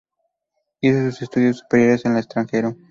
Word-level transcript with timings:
Hizo 0.79 1.11
sus 1.11 1.21
estudios 1.21 1.59
superiores 1.59 2.03
en 2.05 2.13
el 2.13 2.17
extranjero. 2.17 2.75